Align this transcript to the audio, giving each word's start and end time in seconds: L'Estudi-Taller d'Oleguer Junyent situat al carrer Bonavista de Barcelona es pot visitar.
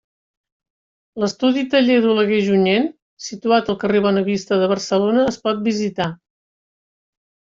L'Estudi-Taller 1.23 1.97
d'Oleguer 2.05 2.39
Junyent 2.47 2.87
situat 3.25 3.69
al 3.73 3.77
carrer 3.83 4.01
Bonavista 4.05 4.59
de 4.63 4.69
Barcelona 4.71 5.27
es 5.33 5.37
pot 5.47 5.63
visitar. 5.71 6.09